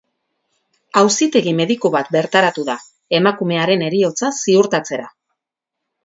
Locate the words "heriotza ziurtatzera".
3.89-5.07